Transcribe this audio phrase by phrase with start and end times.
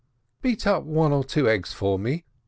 [0.41, 2.25] "Beat up one or two eggs for me